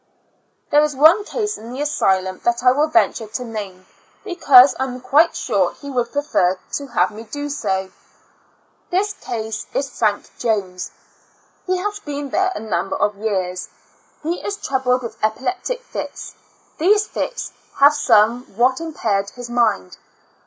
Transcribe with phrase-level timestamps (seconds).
[0.71, 3.85] There is one case in the asylum that I will venture to name,
[4.23, 7.91] because I am quite sure he would prefer to have me do so.
[8.89, 10.89] This case is Frank Jones.
[11.67, 13.69] He has been there a number of years.
[14.23, 16.33] He is troubled wath epileptic fits;
[16.79, 19.99] these fits have some what impaired his mind.